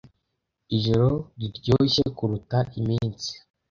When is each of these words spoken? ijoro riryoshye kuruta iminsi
ijoro 0.75 1.09
riryoshye 1.39 2.03
kuruta 2.17 2.57
iminsi 2.79 3.31